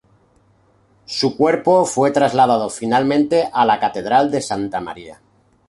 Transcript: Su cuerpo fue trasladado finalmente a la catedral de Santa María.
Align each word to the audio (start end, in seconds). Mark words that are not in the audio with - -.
Su 1.05 1.37
cuerpo 1.37 1.85
fue 1.85 2.09
trasladado 2.09 2.71
finalmente 2.71 3.47
a 3.53 3.65
la 3.67 3.79
catedral 3.79 4.31
de 4.31 4.41
Santa 4.41 4.81
María. 4.81 5.21